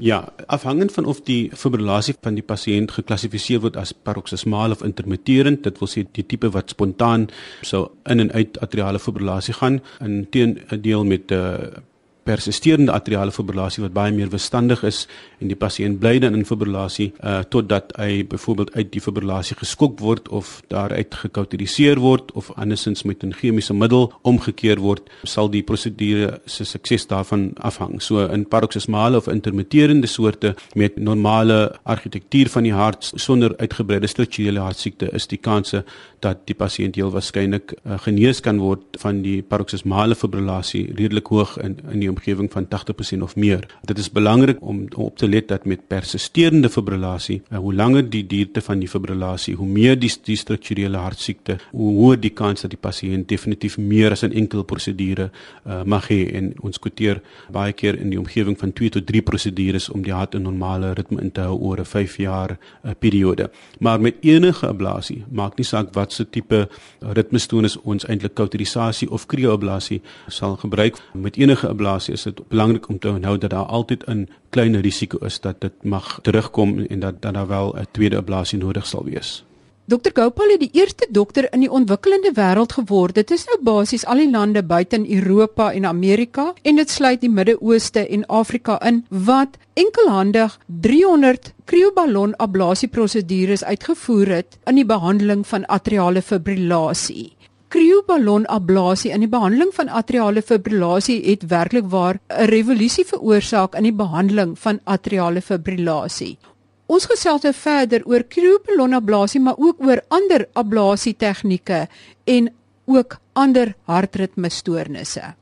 Ja, 0.00 0.32
afhangend 0.46 0.92
van 0.92 1.04
of 1.04 1.20
die 1.20 1.50
fibrillasie 1.52 2.14
van 2.20 2.34
die 2.34 2.44
pasiënt 2.44 2.94
geklassifiseer 2.96 3.60
word 3.60 3.76
as 3.76 3.92
paroksismaal 3.92 4.72
of 4.72 4.82
intermitterend, 4.86 5.60
dit 5.66 5.80
wil 5.82 5.90
sê 5.90 6.06
die 6.16 6.24
tipe 6.24 6.48
wat 6.54 6.72
spontaan 6.72 7.26
sou 7.60 7.82
in 8.08 8.24
en 8.24 8.32
uit 8.32 8.56
atriale 8.64 8.98
fibrillasie 8.98 9.54
gaan, 9.58 9.82
in 10.00 10.24
teendeel 10.32 11.04
met 11.04 11.30
'n 11.30 11.34
uh, 11.34 11.52
eh, 11.52 11.82
persisterende 12.24 12.92
atriale 12.92 13.32
fibrillasie 13.34 13.82
wat 13.82 13.94
baie 13.96 14.12
meer 14.14 14.30
bestandig 14.30 14.82
is 14.86 15.06
en 15.40 15.50
die 15.50 15.58
pasiënt 15.58 15.98
bly 16.02 16.18
dan 16.22 16.36
in 16.38 16.46
fibrillasie 16.46 17.10
uh, 17.20 17.40
totdat 17.50 17.92
hy 17.98 18.22
byvoorbeeld 18.30 18.72
uit 18.76 18.92
die 18.94 19.02
fibrillasie 19.02 19.56
geskok 19.58 19.98
word 20.00 20.28
of 20.30 20.60
daaruit 20.72 21.14
gekauteriseer 21.24 22.00
word 22.02 22.30
of 22.38 22.52
andersins 22.56 23.02
met 23.08 23.24
'n 23.24 23.34
chemiese 23.40 23.74
middel 23.74 24.12
omgekeer 24.22 24.78
word 24.80 25.10
sal 25.24 25.50
die 25.50 25.62
prosedure 25.62 26.40
se 26.46 26.64
sukses 26.64 27.06
daarvan 27.06 27.52
afhang. 27.56 28.02
So 28.02 28.26
in 28.26 28.46
paroksismale 28.46 29.16
of 29.16 29.28
intermitterende 29.28 30.06
soorte 30.06 30.54
met 30.74 30.96
normale 30.96 31.74
argitektuur 31.82 32.48
van 32.48 32.62
die 32.62 32.72
hart 32.72 33.12
sonder 33.14 33.56
uitgebreide 33.56 34.06
strukturele 34.06 34.60
hartsiekte 34.60 35.10
is 35.12 35.26
die 35.26 35.38
kanse 35.38 35.84
dat 36.20 36.46
die 36.46 36.54
pasiënt 36.54 36.94
heel 36.94 37.10
waarskynlik 37.10 37.74
uh, 37.84 37.98
genees 37.98 38.40
kan 38.40 38.58
word 38.58 38.82
van 38.98 39.22
die 39.22 39.42
paroksismale 39.42 40.14
fibrillasie 40.14 40.86
redelik 40.94 41.26
hoog 41.26 41.58
in 41.58 41.78
in 41.90 42.00
die 42.00 42.11
omgewing 42.12 42.50
van 42.52 42.66
80% 42.68 43.24
of 43.26 43.36
meer. 43.36 43.66
Dit 43.88 43.98
is 43.98 44.10
belangrik 44.12 44.60
om, 44.60 44.84
op 44.96 45.16
te 45.18 45.28
let 45.28 45.48
dat 45.48 45.64
met 45.68 45.86
persisterende 45.90 46.70
fibrillasie, 46.70 47.40
uh, 47.50 47.58
hoe 47.58 47.74
langer 47.74 48.08
die 48.10 48.24
duurte 48.26 48.62
van 48.64 48.82
die 48.82 48.88
fibrillasie, 48.88 49.54
hoe 49.58 49.68
meer 49.68 49.98
die, 49.98 50.10
die 50.24 50.36
strukturele 50.36 51.00
hartsiekte, 51.02 51.58
hoe 51.70 51.90
hoër 51.98 52.20
die 52.20 52.32
kans 52.36 52.64
dat 52.64 52.72
die 52.74 52.80
pasiënt 52.80 53.28
definitief 53.28 53.78
meer 53.78 54.14
as 54.14 54.24
'n 54.24 54.32
enkel 54.32 54.64
prosedure 54.64 55.30
uh, 55.66 55.82
mag 55.84 56.08
hê 56.08 56.20
en 56.34 56.52
ons 56.60 56.78
kwoteer 56.78 57.22
baie 57.50 57.72
keer 57.72 57.98
in 57.98 58.10
die 58.10 58.18
omgewing 58.18 58.58
van 58.58 58.72
2 58.72 58.88
tot 58.98 59.06
3 59.06 59.22
prosedures 59.22 59.88
om 59.88 60.02
die 60.02 60.12
hart 60.12 60.34
in 60.34 60.42
normale 60.42 60.92
ritme 60.94 61.20
in 61.20 61.32
te 61.32 61.40
hou 61.40 61.58
oor 61.58 61.80
'n 61.80 61.84
5 61.84 62.16
jaar 62.16 62.58
uh, 62.84 62.90
periode. 62.98 63.50
Maar 63.78 64.00
met 64.00 64.14
enige 64.20 64.66
ablasie, 64.66 65.24
maak 65.30 65.56
nie 65.56 65.64
saak 65.64 65.94
wat 65.94 66.12
se 66.12 66.24
tipe 66.30 66.68
ritmestoornis 67.00 67.76
ons 67.82 68.04
eintlik 68.06 68.34
kauterisasie 68.34 69.10
of 69.10 69.26
krioablasie 69.26 70.00
sal 70.28 70.56
gebruik 70.56 70.98
met 71.14 71.36
enige 71.36 71.68
ablasie 71.68 72.01
situasie 72.02 72.14
is 72.14 72.22
dit 72.22 72.48
belangrik 72.48 72.88
om 72.88 72.98
te 72.98 73.08
onthou 73.10 73.38
dat 73.38 73.50
daar 73.50 73.66
altyd 73.66 74.04
'n 74.08 74.28
klein 74.50 74.80
risiko 74.80 75.18
is 75.26 75.40
dat 75.40 75.60
dit 75.60 75.72
mag 75.82 76.18
terugkom 76.22 76.86
en 76.88 77.00
dat 77.00 77.22
dan 77.22 77.32
daar 77.32 77.46
wel 77.46 77.74
'n 77.76 77.86
tweede 77.92 78.16
ablasie 78.16 78.58
nodig 78.58 78.86
sal 78.86 79.04
wees. 79.04 79.44
Dr 79.86 80.10
Gopal 80.14 80.48
het 80.48 80.60
die 80.60 80.70
eerste 80.72 81.06
dokter 81.10 81.52
in 81.52 81.60
die 81.60 81.70
ontwikkelende 81.70 82.32
wêreld 82.34 82.72
geword. 82.72 83.14
Dit 83.14 83.30
is 83.30 83.44
nou 83.44 83.58
basies 83.62 84.06
al 84.06 84.16
die 84.16 84.30
lande 84.30 84.62
buite 84.62 84.96
in 84.96 85.06
Europa 85.18 85.72
en 85.72 85.84
Amerika 85.84 86.54
en 86.62 86.76
dit 86.76 86.90
sluit 86.90 87.20
die 87.20 87.30
Midde-Ooste 87.30 88.06
en 88.08 88.26
Afrika 88.26 88.80
in 88.80 89.04
wat 89.08 89.58
enkelhandig 89.74 90.58
300 90.66 91.52
krioballon 91.64 92.36
ablasie 92.36 92.88
prosedures 92.88 93.64
uitgevoer 93.64 94.26
het 94.26 94.58
in 94.64 94.74
die 94.74 94.86
behandeling 94.86 95.46
van 95.46 95.66
atriale 95.66 96.22
fibrillasie 96.22 97.32
krioballon 97.72 98.44
ablasie 98.52 99.14
in 99.14 99.22
die 99.24 99.30
behandeling 99.32 99.70
van 99.72 99.88
atriale 99.88 100.42
fibrillasie 100.44 101.18
het 101.24 101.46
werklik 101.48 101.86
waar 101.94 102.18
'n 102.28 102.48
revolusie 102.50 103.04
veroorsaak 103.04 103.74
in 103.74 103.84
die 103.88 103.98
behandeling 104.04 104.58
van 104.58 104.80
atriale 104.84 105.40
fibrillasie. 105.40 106.38
Ons 106.86 107.06
gesels 107.06 107.42
nou 107.42 107.52
verder 107.52 108.02
oor 108.04 108.22
krioballon 108.22 108.92
ablasie 108.92 109.40
maar 109.40 109.56
ook 109.56 109.80
oor 109.80 110.00
ander 110.08 110.46
ablasie 110.52 111.14
tegnieke 111.16 111.88
en 112.24 112.50
ook 112.86 113.16
ander 113.32 113.74
hartritmestoornisse. 113.84 115.34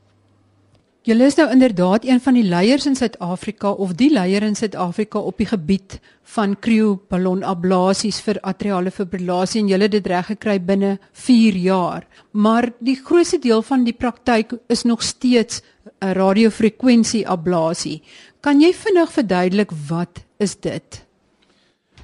Julle 1.01 1.25
is 1.25 1.33
nou 1.39 1.47
inderdaad 1.49 2.03
een 2.05 2.19
van 2.21 2.35
die 2.37 2.43
leiers 2.45 2.83
in 2.85 2.95
Suid-Afrika 2.95 3.71
of 3.71 3.95
die 3.97 4.11
leier 4.13 4.43
in 4.45 4.53
Suid-Afrika 4.55 5.17
op 5.17 5.39
die 5.41 5.47
gebied 5.49 5.95
van 6.35 6.51
krioballonablaasies 6.61 8.19
vir 8.21 8.37
atriale 8.45 8.91
fibrillasie 8.93 9.63
en 9.63 9.71
julle 9.71 9.87
het 9.87 9.95
dit 9.95 10.09
reg 10.11 10.27
gekry 10.29 10.59
binne 10.61 10.91
4 11.23 11.55
jaar. 11.57 12.05
Maar 12.31 12.69
die 12.79 12.99
grootste 13.01 13.39
deel 13.41 13.65
van 13.65 13.87
die 13.87 13.95
praktyk 13.97 14.53
is 14.69 14.83
nog 14.85 15.01
steeds 15.01 15.63
'n 16.05 16.13
radiofrekwensie 16.13 17.27
ablasie. 17.27 18.03
Kan 18.39 18.61
jy 18.61 18.73
vinnig 18.73 19.11
verduidelik 19.11 19.71
wat 19.89 20.21
is 20.37 20.55
dit? 20.55 21.05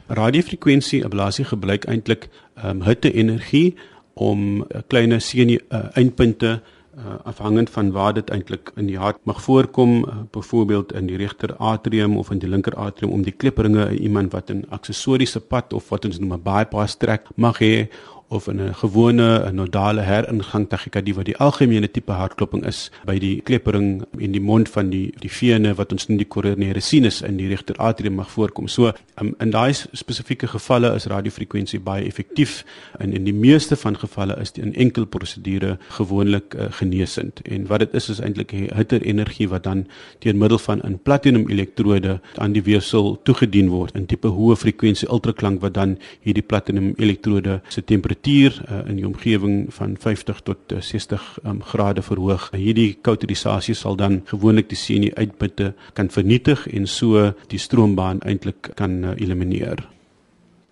Radiofrekwensie 0.08 1.06
ablasie 1.06 1.46
gebruik 1.46 1.86
eintlik 1.86 2.30
ehm 2.56 2.70
um, 2.70 2.82
hitte-energie 2.82 3.75
om 4.13 4.62
uh, 4.62 4.82
klein 4.88 5.22
senie 5.22 5.62
uh, 5.70 5.86
eindpunte 5.94 6.48
uh, 6.48 6.76
afhangend 7.24 7.70
van 7.70 7.92
waar 7.92 8.13
dit 8.13 8.30
eintlik 8.30 8.72
in 8.75 8.88
die 8.89 8.98
hart 8.98 9.18
mag 9.24 9.42
voorkom, 9.42 9.98
uh, 10.04 10.16
byvoorbeeld 10.32 10.94
in 10.94 11.08
die 11.08 11.18
regter 11.18 11.56
atrium 11.58 12.18
of 12.18 12.32
in 12.32 12.39
die 12.39 12.50
linker 12.50 12.75
atrium 12.75 13.13
om 13.13 13.24
die 13.24 13.34
klipperinge 13.34 13.89
iemand 14.00 14.32
wat 14.32 14.50
'n 14.51 14.66
aksessoriese 14.70 15.39
pad 15.39 15.74
of 15.74 15.89
wat 15.89 16.06
ons 16.06 16.20
noem 16.20 16.34
'n 16.34 16.44
bypass 16.44 16.98
trek 16.98 17.27
mag 17.36 17.60
hê 17.60 17.88
of 18.29 18.48
in 18.48 18.60
'n 18.60 18.74
gewone 18.74 19.51
nodale 19.51 20.01
heringang 20.01 20.67
tachykardie 20.67 21.15
wat 21.15 21.25
die 21.25 21.38
algemene 21.38 21.91
tipe 21.91 22.12
hartklopping 22.12 22.65
is 22.65 22.91
by 23.05 23.19
die 23.19 23.41
kleppering 23.41 24.03
in 24.17 24.31
die 24.31 24.41
mond 24.41 24.69
van 24.69 24.89
die 24.89 25.13
die 25.19 25.29
vene 25.29 25.74
wat 25.75 25.91
ons 25.91 26.05
in 26.05 26.17
die 26.17 26.27
koronêre 26.27 26.81
sinus 26.81 27.22
in 27.22 27.38
die 27.38 27.48
regter 27.48 27.75
atrium 27.77 28.15
mag 28.15 28.29
voorkom. 28.29 28.67
So 28.67 28.91
um, 29.22 29.36
in 29.39 29.51
daai 29.51 29.74
spesifieke 29.74 30.48
gevalle 30.48 30.96
is 30.96 31.05
radiofrekwensie 31.05 31.79
baie 31.79 32.05
effektief 32.05 32.65
en 33.00 33.13
in 33.13 33.24
die 33.24 33.34
meeste 33.34 33.75
van 33.75 33.96
gevalle 33.98 34.36
is 34.41 34.51
dit 34.51 34.65
'n 34.65 34.74
enkel 34.74 35.05
prosedure 35.05 35.77
gewoonlik 35.89 36.53
uh, 36.53 36.65
genesend. 36.69 37.39
En 37.46 37.67
wat 37.67 37.79
dit 37.79 37.93
is 37.93 38.10
is 38.10 38.19
eintlik 38.19 38.51
hitter 38.51 39.01
energie 39.01 39.50
wat 39.50 39.63
dan 39.63 39.88
deur 40.19 40.36
middel 40.36 40.57
van 40.57 40.81
'n 40.84 41.00
platinum 41.03 41.50
elektrode 41.50 42.19
aan 42.36 42.51
die 42.51 42.63
weefsel 42.63 43.19
toegedien 43.24 43.69
word 43.69 43.96
in 43.96 44.05
tipe 44.05 44.27
hoë 44.27 44.55
frekwensie 44.55 45.10
ultraklank 45.10 45.62
wat 45.62 45.74
dan 45.74 45.98
hierdie 46.22 46.43
platinum 46.43 46.93
elektrode 46.98 47.62
se 47.67 47.84
temperatuur 47.84 48.16
temperatuur 48.17 48.63
uh, 48.69 48.89
in 48.89 48.97
die 48.97 49.05
omgewing 49.05 49.74
van 49.74 49.95
50 49.97 50.41
tot 50.43 50.71
uh, 50.71 50.81
60 50.81 51.39
um, 51.45 51.62
grade 51.62 52.01
verhoog. 52.01 52.50
Hierdie 52.51 52.97
kauterisasie 53.01 53.75
sal 53.75 53.95
dan 53.95 54.21
gewoonlik 54.25 54.69
die 54.69 54.77
senie 54.77 55.13
uitputte 55.15 55.74
kan 55.93 56.09
vernietig 56.09 56.67
en 56.67 56.88
so 56.88 57.33
die 57.47 57.59
stroombaan 57.59 58.21
eintlik 58.21 58.74
kan 58.75 59.03
uh, 59.03 59.13
elimineer. 59.17 59.88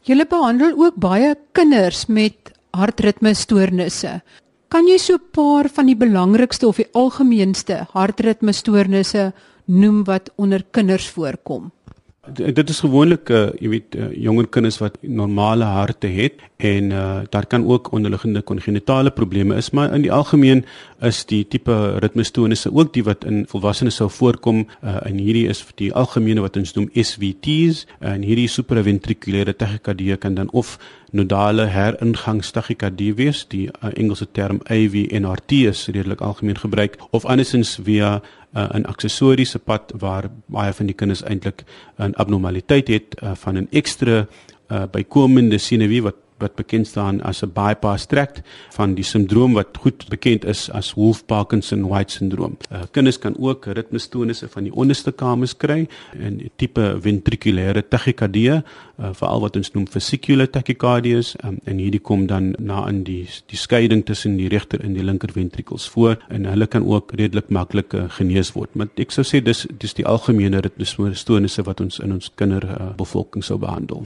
Julle 0.05 0.25
behandel 0.25 0.75
ook 0.77 0.95
baie 0.95 1.35
kinders 1.53 2.07
met 2.07 2.51
hartritmestoornisse. 2.71 4.21
Kan 4.69 4.87
jy 4.87 4.97
so 4.97 5.15
'n 5.15 5.31
paar 5.31 5.69
van 5.69 5.85
die 5.85 5.95
belangrikste 5.95 6.67
of 6.67 6.77
die 6.77 6.89
algemeenste 6.93 7.87
hartritmestoornisse 7.93 9.33
noem 9.65 10.03
wat 10.03 10.31
onder 10.35 10.63
kinders 10.71 11.09
voorkom? 11.09 11.71
Dit 12.34 12.70
is 12.70 12.79
gewoonlik 12.79 13.29
uh, 13.29 13.48
jy 13.62 13.70
weet 13.70 13.96
uh, 13.96 14.10
jonger 14.17 14.48
kinders 14.50 14.79
wat 14.82 14.98
normale 15.01 15.67
harte 15.70 16.10
het 16.10 16.41
en 16.58 16.91
uh, 16.91 17.22
daar 17.29 17.46
kan 17.46 17.65
ook 17.67 17.91
onderliggende 17.91 18.41
kongenitale 18.41 19.12
probleme 19.12 19.55
is 19.55 19.70
maar 19.70 19.94
in 19.94 20.01
die 20.01 20.12
algemeen 20.12 20.65
is 21.01 21.25
die 21.25 21.44
tipe 21.48 21.75
ritmestoornisse 22.00 22.72
ook 22.74 22.94
die 22.94 23.03
wat 23.03 23.25
in 23.25 23.46
volwassenes 23.51 24.00
sou 24.01 24.10
voorkom 24.10 24.65
uh, 24.65 24.98
en 25.05 25.17
hierdie 25.22 25.48
is 25.51 25.65
die 25.75 25.91
algemene 25.94 26.41
wat 26.41 26.58
ons 26.58 26.74
noem 26.75 26.89
SVT's 26.94 27.86
en 28.00 28.25
hierdie 28.25 28.50
supraventrikulêre 28.50 29.53
tachykardie 29.53 30.17
kan 30.17 30.36
dan 30.36 30.50
of 30.51 30.77
nodale 31.15 31.67
heringangstachykardie 31.72 33.13
wees 33.15 33.46
die 33.51 33.67
uh, 33.70 33.91
Engelse 33.94 34.27
term 34.32 34.62
AVNRT 34.65 35.62
is 35.72 35.86
redelik 35.88 36.22
algemeen 36.22 36.58
gebruik 36.58 36.98
of 37.12 37.25
andersins 37.25 37.77
via 37.84 38.22
uh, 38.55 38.69
'n 38.74 38.85
aksessoriese 38.85 39.59
pad 39.59 39.93
waar 40.00 40.29
baie 40.45 40.74
van 40.74 40.85
die 40.85 40.95
kinders 40.95 41.24
eintlik 41.24 41.63
'n 41.97 42.13
abnormaliteit 42.15 42.88
het 42.88 43.15
uh, 43.24 43.35
van 43.35 43.57
'n 43.57 43.67
ekstra 43.71 44.25
uh, 44.71 44.83
bykomende 44.91 45.57
sinewie 45.57 46.01
wat 46.01 46.15
wat 46.38 46.56
bekend 46.56 46.88
staan 46.88 47.22
as 47.22 47.44
'n 47.44 47.51
bypass 47.54 48.06
tract 48.06 48.42
van 48.70 48.94
die 48.94 49.04
sindroom 49.04 49.54
wat 49.54 49.77
goed 49.77 50.06
bekend 50.10 50.46
is 50.46 50.70
as 50.72 50.94
Wolff-Parkinson-White 50.94 52.12
syndroom. 52.12 52.58
Uh, 52.72 52.82
kinders 52.92 53.20
kan 53.20 53.36
ook 53.39 53.65
ritmestoornisse 53.65 54.48
van 54.50 54.63
die 54.63 54.74
onderste 54.74 55.12
kamers 55.12 55.58
kry 55.58 55.88
en 56.20 56.42
tipe 56.56 56.98
ventrikulêre 57.00 57.88
tachykardie, 57.88 58.51
uh, 58.51 58.62
veral 59.13 59.42
wat 59.42 59.56
ons 59.56 59.72
noem 59.72 59.88
vesicular 59.88 60.50
tachycardias 60.50 61.36
um, 61.44 61.58
en 61.63 61.77
hierdie 61.77 62.01
kom 62.01 62.27
dan 62.27 62.56
na 62.60 62.88
in 62.89 63.04
die 63.04 63.27
die 63.46 63.58
skeiding 63.58 64.06
tussen 64.06 64.38
die 64.38 64.48
regter 64.48 64.84
en 64.84 64.94
die 64.94 65.04
linker 65.04 65.32
ventrikels 65.32 65.89
voor 65.89 66.18
en 66.30 66.46
hulle 66.46 66.68
kan 66.68 66.86
ook 66.86 67.12
redelik 67.15 67.50
maklik 67.50 67.94
uh, 67.94 68.10
genees 68.10 68.51
word. 68.51 68.75
Maar 68.75 68.88
ek 68.96 69.12
sou 69.12 69.24
sê 69.24 69.42
dis 69.44 69.68
dis 69.80 69.94
die 69.94 70.06
algemene 70.06 70.60
ritmestoornisse 70.60 71.63
wat 71.63 71.82
ons 71.82 72.00
in 72.00 72.12
ons 72.12 72.32
kinderbevolking 72.36 73.44
uh, 73.44 73.48
sou 73.48 73.58
behandel. 73.58 74.06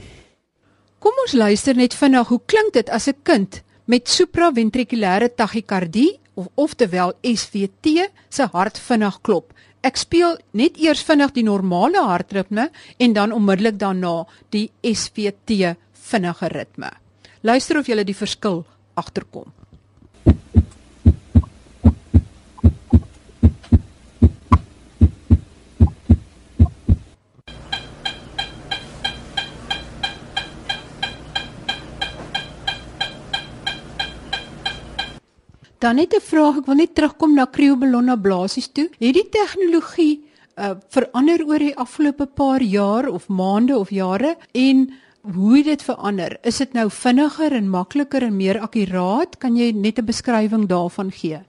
Kom 1.00 1.16
ons 1.22 1.32
luister 1.32 1.78
net 1.80 1.94
vinnig 1.96 2.28
hoe 2.28 2.38
klink 2.44 2.74
dit 2.76 2.90
as 2.92 3.08
'n 3.08 3.16
kind 3.24 3.62
met 3.86 4.08
supraventrikulêre 4.08 5.30
tachykardie 5.34 6.20
of 6.34 6.48
oftewel 6.54 7.14
SVT 7.24 8.10
se 8.28 8.44
hart 8.52 8.78
vinnig 8.78 9.16
klop. 9.22 9.52
Ek 9.82 9.96
speel 9.96 10.36
net 10.52 10.76
eers 10.76 11.02
vinnig 11.02 11.32
die 11.32 11.42
normale 11.42 12.02
hartritme 12.04 12.70
en 12.98 13.12
dan 13.12 13.32
onmiddellik 13.32 13.78
daarna 13.78 14.26
die 14.50 14.70
SVT 14.82 15.76
vinnige 15.92 16.48
ritme. 16.48 16.90
Luister 17.42 17.78
of 17.78 17.86
jy 17.86 18.04
die 18.04 18.14
verskil 18.14 18.66
agterkom. 18.94 19.52
Dan 35.80 35.96
net 35.96 36.12
'n 36.12 36.20
vraag, 36.20 36.56
ek 36.58 36.66
wil 36.66 36.74
net 36.74 36.94
terugkom 36.94 37.34
na 37.34 37.46
krioballon 37.46 38.08
ablasies 38.12 38.68
toe. 38.68 38.90
Het 38.98 39.14
die 39.14 39.28
tegnologie 39.32 40.20
uh, 40.58 40.76
verander 40.92 41.40
oor 41.46 41.58
die 41.58 41.76
afgelope 41.76 42.26
paar 42.26 42.60
jaar 42.60 43.08
of 43.08 43.28
maande 43.28 43.78
of 43.78 43.90
jare 43.90 44.36
en 44.52 44.90
hoe 45.22 45.62
dit 45.62 45.82
verander? 45.82 46.36
Is 46.42 46.58
dit 46.58 46.72
nou 46.72 46.90
vinniger 46.90 47.52
en 47.52 47.70
makliker 47.70 48.22
en 48.22 48.36
meer 48.36 48.60
akkuraat? 48.60 49.38
Kan 49.38 49.56
jy 49.56 49.72
net 49.72 49.98
'n 49.98 50.04
beskrywing 50.04 50.68
daarvan 50.68 51.10
gee? 51.10 51.40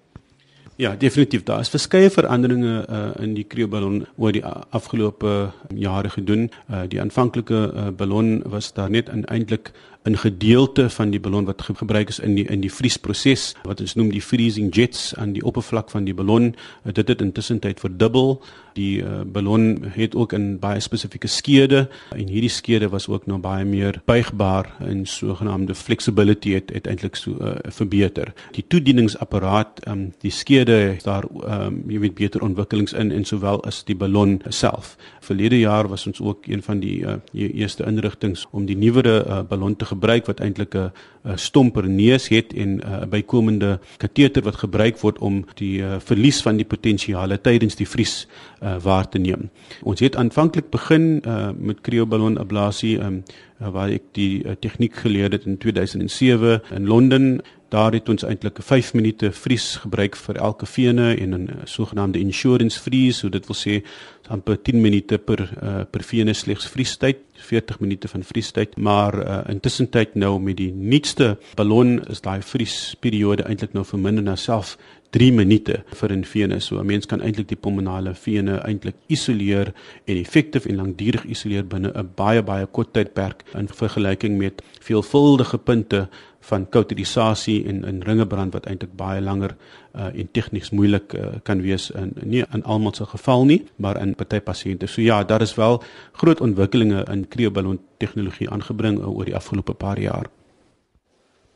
Ja, 0.75 0.95
definitief. 0.95 1.43
Daar 1.43 1.59
is 1.59 1.69
verskeie 1.69 2.09
veranderinge 2.09 2.85
uh, 2.89 3.23
in 3.23 3.33
die 3.33 3.43
krioballon 3.43 4.05
oor 4.17 4.31
die 4.31 4.45
afgelope 4.45 5.51
jare 5.75 6.09
gedoen. 6.09 6.49
Uh, 6.69 6.87
die 6.87 7.01
aanvanklike 7.01 7.73
uh, 7.73 7.89
ballon 7.91 8.41
was 8.45 8.73
daar 8.73 8.89
net 8.89 9.09
eintlik 9.09 9.71
'n 10.03 10.17
gedeelte 10.17 10.89
van 10.89 11.09
die 11.09 11.19
ballon 11.19 11.45
wat 11.45 11.61
gebruik 11.61 12.09
is 12.09 12.19
in 12.19 12.35
die 12.35 12.45
in 12.45 12.61
die 12.61 12.73
vriesproses 12.73 13.55
wat 13.63 13.81
ons 13.81 13.93
noem 13.93 14.09
die 14.09 14.21
freezing 14.21 14.75
jets 14.75 15.15
aan 15.15 15.33
die 15.33 15.43
oppervlak 15.45 15.89
van 15.89 16.03
die 16.03 16.13
ballon. 16.13 16.55
Uh, 16.85 16.93
dit 16.93 17.07
het 17.07 17.21
intussen 17.21 17.59
tyd 17.59 17.79
verdubbel. 17.79 18.41
Die 18.73 19.03
uh, 19.03 19.21
ballon 19.25 19.85
het 19.93 20.15
ook 20.15 20.33
'n 20.33 20.57
baie 20.59 20.79
spesifieke 20.79 21.27
skede 21.27 21.89
en 22.09 22.27
hierdie 22.27 22.49
skede 22.49 22.89
was 22.89 23.07
ook 23.07 23.25
nou 23.25 23.39
baie 23.39 23.65
meer 23.65 24.01
buigbaar 24.05 24.75
en 24.79 25.05
sogenaamde 25.05 25.75
flexibility 25.75 26.53
het, 26.53 26.69
het 26.73 26.87
eintlik 26.87 27.15
so 27.15 27.31
uh, 27.31 27.55
verbeter. 27.63 28.33
Die 28.51 28.65
toedieningsapparaat, 28.67 29.87
um, 29.87 30.13
die 30.19 30.31
skede 30.31 30.97
daar 31.03 31.23
um, 31.43 31.83
jy 31.87 31.99
weet 31.99 32.15
beter 32.15 32.41
ontwikkelings 32.41 32.93
in 32.93 33.11
en 33.11 33.25
sowel 33.25 33.63
as 33.63 33.83
die 33.83 33.95
ballon 33.95 34.41
self. 34.49 34.97
Verlede 35.19 35.59
jaar 35.59 35.87
was 35.87 36.07
ons 36.07 36.21
ook 36.21 36.47
een 36.47 36.63
van 36.63 36.79
die 36.79 36.99
uh, 37.05 37.13
eerste 37.33 37.83
inrigtinge 37.85 38.45
om 38.51 38.65
die 38.65 38.77
nuwere 38.77 39.25
uh, 39.27 39.41
ballon 39.41 39.75
te 39.75 39.85
gebruik 39.91 40.25
wat 40.31 40.39
eintlik 40.39 40.75
'n 40.75 41.37
stomper 41.37 41.85
neus 41.89 42.27
het 42.27 42.53
en 42.53 42.69
'n 42.77 42.81
uh, 42.81 43.05
bykomende 43.09 43.79
kateter 43.97 44.41
wat 44.43 44.55
gebruik 44.55 44.97
word 44.99 45.19
om 45.19 45.45
die 45.55 45.81
uh, 45.81 45.99
verlies 45.99 46.41
van 46.41 46.57
die 46.57 46.65
potensiale 46.65 47.41
tydens 47.41 47.75
die 47.75 47.87
vries 47.87 48.27
uh, 48.63 48.75
waar 48.81 49.09
te 49.09 49.19
neem. 49.19 49.49
Ons 49.83 49.99
het 49.99 50.15
aanvanklik 50.15 50.69
begin 50.69 51.21
uh, 51.25 51.49
met 51.57 51.81
krioballon 51.81 52.37
ablasie 52.37 52.97
um, 52.99 53.23
uh, 53.61 53.69
waar 53.69 53.89
ek 53.89 54.11
die 54.17 54.43
uh, 54.43 54.51
tegniek 54.59 54.95
geleer 54.95 55.31
het 55.31 55.45
in 55.45 55.57
2007 55.57 56.61
in 56.75 56.87
Londen. 56.87 57.41
Daar 57.71 57.93
het 57.95 58.09
ons 58.09 58.23
eintlik 58.27 58.57
5 58.59 58.93
minute 58.93 59.31
vries 59.31 59.75
gebruik 59.79 60.15
vir 60.19 60.35
elke 60.35 60.65
vene 60.65 61.15
en 61.15 61.33
'n 61.33 61.49
sogenaamde 61.63 62.19
insurance 62.19 62.79
freeze, 62.79 63.19
so 63.19 63.29
dit 63.29 63.47
wil 63.47 63.55
sê 63.55 63.83
amper 64.31 64.57
10 64.57 64.81
minute 64.81 65.19
per 65.19 65.43
uh, 65.43 65.83
per 65.91 66.03
vene 66.07 66.33
slegs 66.33 66.69
vriestyd, 66.71 67.19
40 67.41 67.79
minute 67.81 68.07
van 68.07 68.23
vriestyd, 68.23 68.77
maar 68.77 69.17
uh, 69.19 69.37
intussen 69.51 69.89
tyd 69.89 70.15
nou 70.15 70.39
met 70.39 70.57
die 70.57 70.71
nuutste 70.71 71.35
ballon 71.59 71.99
is 72.13 72.21
daai 72.21 72.41
vriesperiode 72.45 73.47
eintlik 73.49 73.73
nou 73.77 73.85
verminder 73.87 74.23
na 74.23 74.37
self 74.39 74.77
3 75.11 75.31
minute 75.35 75.83
vir 75.99 76.13
'n 76.15 76.23
vene. 76.23 76.59
So 76.59 76.79
'n 76.79 76.85
mens 76.85 77.05
kan 77.05 77.21
eintlik 77.21 77.47
die 77.47 77.57
pulmonale 77.57 78.15
vene 78.15 78.61
eintlik 78.63 78.95
isoleer 79.07 79.73
en 80.05 80.15
effektief 80.17 80.65
en 80.65 80.75
lankdurig 80.75 81.25
isoleer 81.25 81.65
binne 81.67 81.91
'n 81.93 82.09
baie 82.15 82.41
baie 82.41 82.65
kort 82.65 82.93
tydperk 82.93 83.43
in 83.53 83.67
vergelyking 83.67 84.37
met 84.37 84.61
veelvuldige 84.79 85.57
punte 85.57 86.09
van 86.49 86.65
kauterisasie 86.69 87.65
en 87.69 87.83
in 87.85 88.01
ringebrand 88.01 88.53
wat 88.53 88.65
eintlik 88.65 88.95
baie 88.97 89.21
langer 89.21 89.53
uh, 89.93 90.09
en 90.09 90.29
tegnies 90.33 90.71
moeilik 90.71 91.13
uh, 91.13 91.27
kan 91.43 91.61
wees 91.61 91.89
in 91.91 92.13
nie 92.23 92.43
in 92.53 92.63
almal 92.63 92.93
se 92.97 93.05
geval 93.05 93.45
nie, 93.45 93.61
maar 93.75 93.99
in 94.01 94.15
party 94.15 94.39
pasiënte. 94.39 94.87
So 94.87 95.01
ja, 95.01 95.23
daar 95.23 95.41
is 95.41 95.55
wel 95.55 95.81
groot 96.11 96.41
ontwikkelinge 96.41 97.05
in 97.11 97.27
krioballon 97.27 97.79
tegnologie 97.97 98.49
aangebring 98.49 98.99
uh, 98.99 99.09
oor 99.09 99.25
die 99.25 99.35
afgelope 99.35 99.73
paar 99.73 99.99
jaar. 99.99 100.29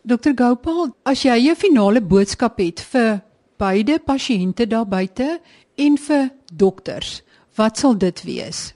Dr 0.06 0.36
Gopal, 0.38 0.94
as 1.04 1.24
jy 1.24 1.50
'n 1.50 1.56
finale 1.56 2.02
boodskap 2.02 2.60
het 2.60 2.80
vir 2.80 3.22
beide 3.58 4.00
pasiënte 4.00 4.68
daar 4.68 4.86
buite 4.88 5.40
en 5.76 5.98
vir 5.98 6.30
dokters. 6.54 7.24
Wat 7.56 7.78
sal 7.78 7.98
dit 7.98 8.24
wees? 8.24 8.75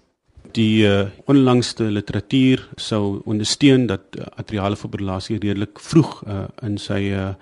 Die 0.57 0.85
uh, 0.87 1.09
onlangste 1.29 1.91
literatuur 1.91 2.63
sou 2.75 3.21
ondersteun 3.25 3.87
dat 3.87 4.17
uh, 4.17 4.25
atriale 4.41 4.75
fibrillasie 4.75 5.37
redelik 5.37 5.79
vroeg 5.79 6.23
uh, 6.27 6.45
in 6.65 6.77
sy 6.81 7.11
uh, 7.13 7.33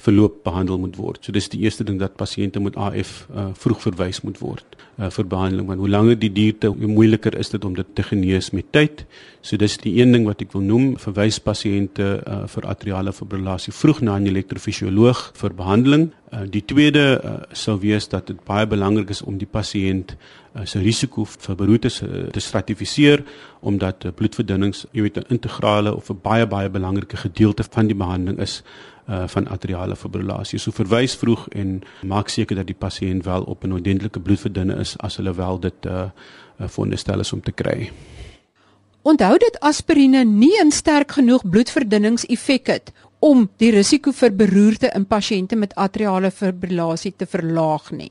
verloop 0.00 0.42
behandel 0.44 0.78
moet 0.78 0.96
word. 0.96 1.24
So 1.24 1.32
dis 1.32 1.50
die 1.52 1.60
eerste 1.64 1.84
ding 1.84 1.98
dat 2.00 2.16
pasiënte 2.16 2.60
met 2.60 2.76
AF 2.80 3.26
uh, 3.34 3.50
vroeg 3.58 3.82
verwys 3.82 4.22
moet 4.24 4.38
word 4.40 4.76
uh, 4.98 5.10
vir 5.12 5.28
behandeling 5.28 5.68
want 5.68 5.82
hoe 5.82 5.90
langer 5.90 6.18
die 6.18 6.32
duurte 6.32 6.70
hoe 6.72 6.88
moeiliker 6.90 7.36
is 7.38 7.52
dit 7.52 7.64
om 7.64 7.74
dit 7.76 7.94
te 7.94 8.04
genees 8.06 8.52
met 8.56 8.70
tyd. 8.72 9.04
So 9.42 9.56
dis 9.60 9.76
die 9.82 9.98
een 10.00 10.14
ding 10.14 10.26
wat 10.28 10.42
ek 10.44 10.54
wil 10.56 10.64
noem, 10.64 10.92
verwys 11.02 11.40
pasiënte 11.42 12.08
uh, 12.20 12.42
vir 12.52 12.68
atriale 12.72 13.12
fibrillasie 13.12 13.74
vroeg 13.76 14.02
na 14.02 14.18
'n 14.18 14.30
elektrofisioloog 14.32 15.32
vir 15.34 15.54
behandeling. 15.54 16.10
Uh, 16.32 16.46
die 16.48 16.64
tweede 16.64 17.20
uh, 17.20 17.32
sou 17.52 17.74
wees 17.80 18.08
dat 18.08 18.26
dit 18.26 18.38
baie 18.44 18.66
belangrik 18.66 19.10
is 19.12 19.22
om 19.22 19.36
die 19.36 19.46
pasiënt 19.46 20.14
uh, 20.16 20.64
se 20.64 20.80
risiko 20.80 21.26
vir 21.28 21.56
beroerte 21.56 21.90
uh, 22.06 22.30
te 22.32 22.40
stratifiseer 22.40 23.20
omdat 23.60 24.06
uh, 24.06 24.12
bloedverdunnings, 24.16 24.86
jy 24.92 25.02
weet, 25.02 25.18
'n 25.18 25.28
integrale 25.28 25.92
of 25.94 26.08
'n 26.08 26.20
baie 26.22 26.46
baie 26.46 26.70
belangrike 26.70 27.16
gedeelte 27.16 27.64
van 27.68 27.86
die 27.86 27.96
behandeling 27.96 28.40
is 28.40 28.62
uh, 29.08 29.28
van 29.28 29.48
atriale 29.48 29.96
fibrillasie. 29.96 30.58
So 30.58 30.70
verwys 30.70 31.14
vroeg 31.14 31.48
en 31.48 31.82
maak 32.02 32.28
seker 32.28 32.56
dat 32.56 32.66
die 32.66 32.78
pasiënt 32.78 33.24
wel 33.24 33.42
op 33.42 33.64
'n 33.64 33.72
ordentlike 33.72 34.20
bloedverdunner 34.20 34.80
is 34.80 34.96
as 34.98 35.16
hulle 35.16 35.34
wel 35.34 35.60
dit 35.60 35.86
uh, 35.86 35.92
uh 36.60 36.68
veronderstel 36.68 37.20
is 37.20 37.32
om 37.32 37.40
te 37.40 37.52
kry. 37.52 37.90
Onthou 39.02 39.38
dit 39.38 39.60
aspirine 39.60 40.24
nie 40.24 40.56
'n 40.64 40.70
sterk 40.70 41.12
genoeg 41.12 41.48
bloedverdunningseffek 41.48 42.66
het 42.66 42.92
om 43.22 43.44
die 43.62 43.70
risiko 43.70 44.10
vir 44.18 44.32
beroerte 44.34 44.90
in 44.98 45.04
pasiënte 45.06 45.56
met 45.56 45.76
atriale 45.78 46.30
fibrillasie 46.34 47.12
te 47.16 47.26
verlaag 47.30 47.92
nie. 47.94 48.10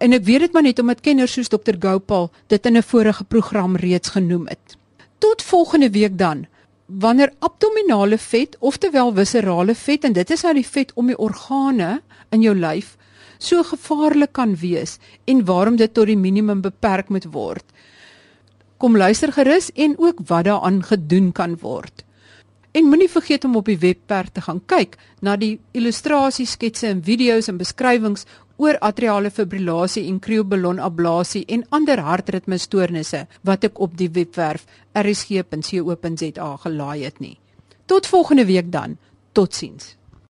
En 0.00 0.16
ek 0.16 0.24
weet 0.24 0.46
dit 0.46 0.54
maar 0.56 0.64
net 0.64 0.80
omdat 0.80 1.02
kenners 1.04 1.34
soos 1.36 1.52
Dr 1.52 1.76
Gopal 1.80 2.30
dit 2.48 2.66
in 2.66 2.76
'n 2.76 2.82
vorige 2.82 3.24
program 3.24 3.76
reeds 3.76 4.16
genoem 4.16 4.46
het. 4.48 4.76
Tot 5.18 5.42
volgende 5.42 5.90
week 5.90 6.16
dan 6.18 6.46
wanneer 6.86 7.32
abdominale 7.38 8.18
vet 8.18 8.56
oftewel 8.58 9.12
viscerale 9.14 9.74
vet 9.74 10.04
en 10.04 10.12
dit 10.12 10.30
is 10.30 10.42
nou 10.42 10.54
die 10.54 10.66
vet 10.66 10.92
om 10.94 11.06
die 11.06 11.18
organe 11.18 12.00
in 12.30 12.42
jou 12.42 12.54
lyf 12.54 12.96
so 13.38 13.62
gevaarlik 13.62 14.32
kan 14.32 14.56
wees 14.56 14.98
en 15.24 15.44
waarom 15.44 15.76
dit 15.76 15.94
tot 15.94 16.06
die 16.06 16.16
minimum 16.16 16.60
beperk 16.60 17.08
moet 17.08 17.24
word. 17.32 17.64
Kom 18.76 18.96
luister 18.96 19.32
gerus 19.32 19.70
en 19.74 19.98
ook 19.98 20.18
wat 20.26 20.44
daaraan 20.44 20.82
gedoen 20.82 21.32
kan 21.32 21.56
word. 21.60 22.04
En 22.72 22.86
moenie 22.86 23.10
vergeet 23.10 23.44
om 23.44 23.56
op 23.56 23.66
die 23.66 23.78
webwerf 23.78 24.30
te 24.30 24.44
gaan 24.46 24.60
kyk 24.70 24.96
na 25.20 25.34
die 25.36 25.58
illustrasies, 25.74 26.54
sketse 26.54 26.86
en 26.86 27.02
video's 27.02 27.48
en 27.50 27.58
beskrywings 27.58 28.26
oor 28.60 28.78
atriale 28.84 29.30
fibrillasie 29.34 30.04
en 30.06 30.20
krioballon 30.22 30.78
ablasie 30.78 31.42
en 31.48 31.64
ander 31.74 32.02
hartritmestoornisse 32.04 33.24
wat 33.48 33.64
ek 33.66 33.80
op 33.80 33.96
die 33.98 34.10
webwerf 34.14 34.66
rsg.co.za 34.94 36.50
gelaai 36.66 37.04
het 37.04 37.18
nie. 37.24 37.38
Tot 37.90 38.06
volgende 38.06 38.46
week 38.46 38.70
dan. 38.72 38.98
Totsiens. 39.32 39.96